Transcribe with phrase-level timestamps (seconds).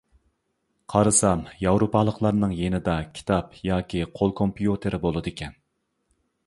[0.93, 5.59] قارىسام، ياۋروپالىقلارنىڭ يېنىدا كىتاب ياكى قول كومپيۇتېرى بولىدىكەن.